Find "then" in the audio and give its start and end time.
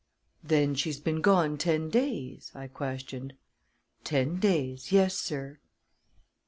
0.43-0.73